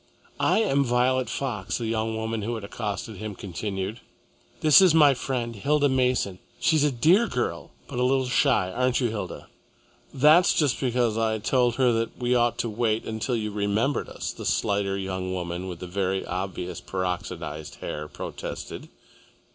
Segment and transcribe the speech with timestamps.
[0.39, 3.99] "I am Violet Fox," the young woman who had accosted him continued.
[4.61, 6.39] "This my friend, Hilda Mason.
[6.59, 9.45] She's a dear girl but a little shy, aren't you, Hilda?"
[10.11, 14.31] "That's just because I told her that we ought to wait until you remembered us,"
[14.33, 18.89] the slighter young woman, with the very obvious peroxidised hair, protested.